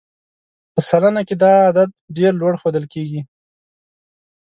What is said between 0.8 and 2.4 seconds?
سلنه کې دا عدد ډېر